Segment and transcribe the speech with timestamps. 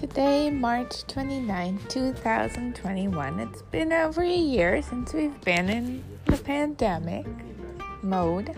[0.00, 3.38] Today, March 29, 2021.
[3.38, 7.26] It's been over a year since we've been in the pandemic
[8.02, 8.56] mode.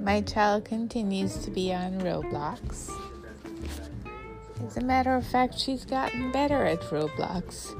[0.00, 2.90] My child continues to be on Roblox.
[4.66, 7.78] As a matter of fact, she's gotten better at Roblox.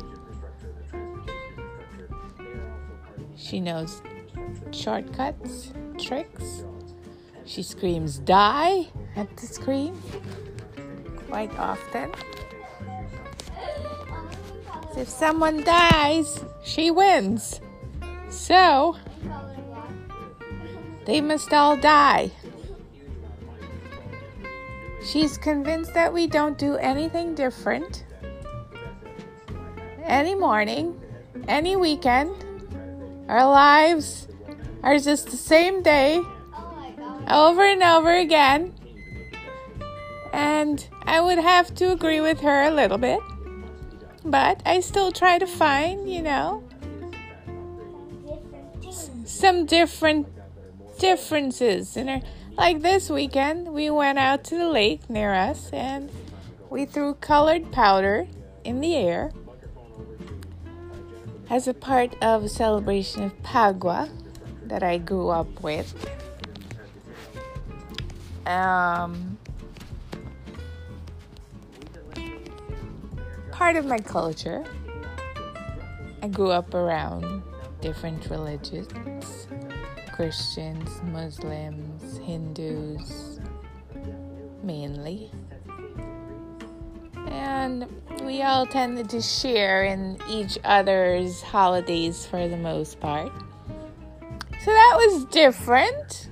[3.37, 4.03] She knows
[4.71, 6.65] shortcuts, tricks.
[7.51, 8.87] She screams die
[9.17, 10.01] at the screen
[11.29, 12.13] quite often.
[14.97, 17.61] If someone dies, she wins.
[18.29, 18.97] So,
[21.07, 22.31] they must all die.
[25.05, 28.05] She's convinced that we don't do anything different
[30.05, 31.01] any morning,
[31.49, 32.33] any weekend.
[33.29, 34.29] Our lives
[34.85, 36.23] are just the same day
[37.29, 38.75] over and over again.
[40.33, 43.21] And I would have to agree with her a little bit.
[44.25, 46.63] But I still try to find, you know,
[49.25, 50.29] some different
[50.99, 52.21] differences in her.
[52.57, 56.11] Like this weekend, we went out to the lake near us and
[56.69, 58.29] we threw colored powder
[58.65, 59.33] in the air
[61.49, 64.11] as a part of a celebration of Phagwa
[64.65, 65.95] that I grew up with.
[68.47, 69.39] Um,
[73.53, 74.65] part of my culture.
[76.23, 77.43] I grew up around
[77.81, 79.47] different religions
[80.13, 83.41] Christians, Muslims, Hindus,
[84.63, 85.31] mainly.
[87.29, 87.87] And
[88.23, 93.33] we all tended to share in each other's holidays for the most part.
[94.63, 96.30] So that was different.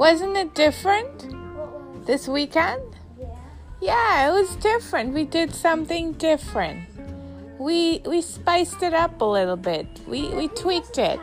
[0.00, 2.96] Wasn't it different this weekend?
[3.82, 5.12] Yeah, it was different.
[5.12, 6.88] We did something different.
[7.58, 9.86] We we spiced it up a little bit.
[10.08, 11.20] We we tweaked it.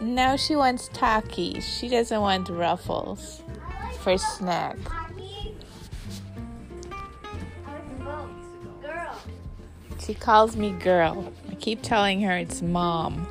[0.00, 1.64] Now she wants Takis.
[1.64, 3.42] She doesn't want ruffles
[3.98, 4.78] for snack.
[9.98, 11.32] She calls me girl.
[11.50, 13.26] I keep telling her it's mom.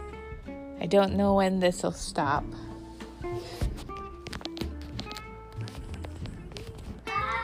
[0.82, 2.44] I don't know when this will stop.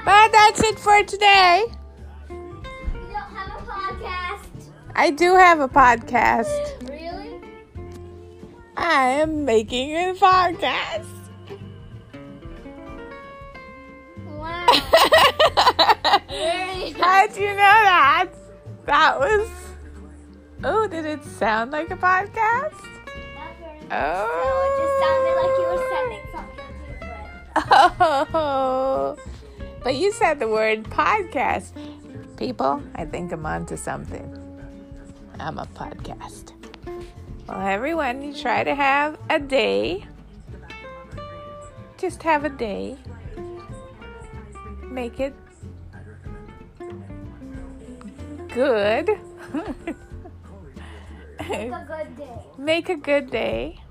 [0.09, 1.65] But that's it for today.
[4.95, 6.89] I do have a podcast.
[6.89, 7.39] Really?
[8.75, 11.05] I am making a podcast.
[14.25, 14.65] Wow.
[16.97, 18.29] How'd you know that?
[18.87, 19.47] That was.
[20.63, 22.81] Oh, did it sound like a podcast?
[23.91, 24.25] Oh.
[24.25, 28.29] So it just sounded like you were sending something different.
[28.33, 28.78] Oh,
[29.89, 31.71] but you said the word podcast.
[32.37, 34.23] People, I think I'm onto something.
[35.39, 36.51] I'm a podcast.
[37.47, 40.05] Well, everyone, you try to have a day.
[41.97, 42.97] Just have a day.
[44.83, 45.33] Make it
[48.49, 49.09] good.
[51.49, 52.41] Make a good day.
[52.59, 53.81] Make a good day.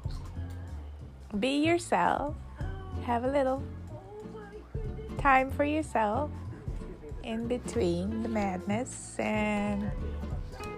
[1.41, 2.37] Be yourself.
[3.05, 3.65] Have a little
[5.19, 6.31] time for yourself
[7.23, 9.91] in between the madness and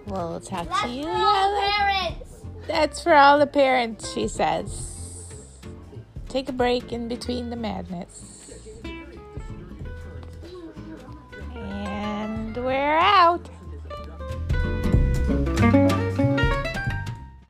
[0.07, 1.05] we'll talk That's to you.
[1.05, 2.35] for all Yeah, parents.
[2.67, 4.97] that's for all the parents, she says.
[6.29, 8.40] Take a break in between the madness.